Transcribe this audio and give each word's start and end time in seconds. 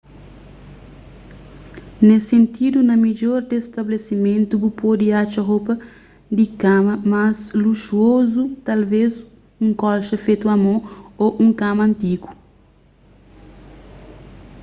nes 2.07 2.23
sentidu 2.31 2.79
na 2.89 2.95
midjor 3.03 3.39
des 3.49 3.63
stabelesimentu 3.69 4.53
bu 4.61 4.69
pode 4.81 5.05
atxa 5.21 5.41
ropa 5.49 5.73
di 6.35 6.45
kama 6.61 6.93
más 7.13 7.37
luxuozu 7.63 8.43
talvês 8.65 9.13
un 9.63 9.69
kolxa 9.81 10.15
fetu 10.25 10.45
a 10.53 10.55
mon 10.63 10.79
ô 11.23 11.25
un 11.43 11.49
kama 11.61 11.81
antigu 11.89 12.27